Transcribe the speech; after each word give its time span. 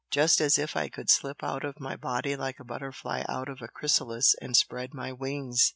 just 0.09 0.41
as 0.41 0.57
if 0.57 0.75
I 0.75 0.89
could 0.89 1.11
slip 1.11 1.43
out 1.43 1.63
of 1.63 1.79
my 1.79 1.95
body 1.95 2.35
like 2.35 2.59
a 2.59 2.63
butterfly 2.63 3.23
out 3.29 3.47
of 3.49 3.61
a 3.61 3.67
chrysalis 3.67 4.33
and 4.41 4.57
spread 4.57 4.95
my 4.95 5.11
wings!" 5.13 5.69